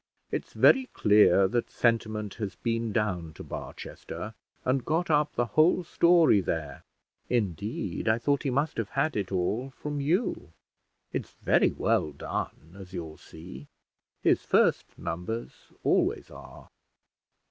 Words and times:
It's 0.31 0.53
very 0.53 0.87
clear 0.93 1.47
that 1.47 1.69
Sentiment 1.69 2.33
has 2.41 2.55
been 2.55 2.91
down 2.91 3.33
to 3.33 3.43
Barchester, 3.43 4.33
and 4.65 4.83
got 4.83 5.11
up 5.11 5.35
the 5.35 5.45
whole 5.45 5.83
story 5.83 6.41
there; 6.41 6.83
indeed, 7.29 8.07
I 8.07 8.17
thought 8.17 8.41
he 8.41 8.49
must 8.49 8.77
have 8.77 8.89
had 8.89 9.15
it 9.15 9.31
all 9.31 9.69
from 9.69 10.01
you; 10.01 10.53
it's 11.13 11.33
very 11.43 11.69
well 11.71 12.13
done, 12.13 12.75
as 12.79 12.93
you'll 12.93 13.17
see: 13.17 13.67
his 14.23 14.41
first 14.41 14.97
numbers 14.97 15.71
always 15.83 16.31
are." 16.31 16.69